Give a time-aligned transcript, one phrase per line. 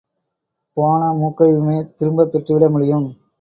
[0.77, 3.07] போன மூக்கையுமே திரும்பப் பெற்றுவிட முடியும்.